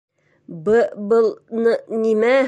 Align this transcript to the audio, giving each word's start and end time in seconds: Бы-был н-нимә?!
Бы-был 0.69 1.27
н-нимә?! 1.61 2.35